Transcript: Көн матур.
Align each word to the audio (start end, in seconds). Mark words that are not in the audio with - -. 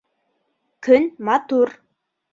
Көн 0.89 1.07
матур. 1.31 1.75